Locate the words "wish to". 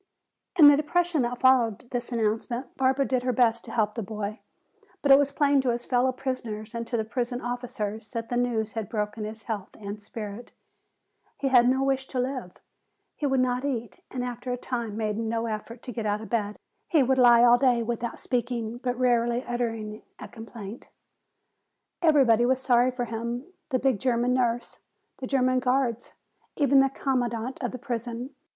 11.83-12.19